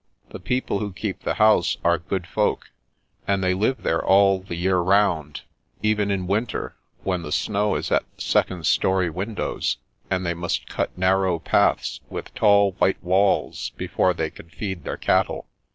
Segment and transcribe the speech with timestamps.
[0.29, 2.71] The people who keep the house are good folk,
[3.27, 5.43] and they live there all the year round,
[5.83, 9.77] even in winter, when the snow is at the second story windows,
[10.09, 14.85] and they must cut nar row paths, with tall white walls, before they can feed
[14.85, 15.45] their cattle.